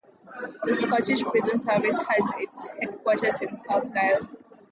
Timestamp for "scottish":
0.73-1.21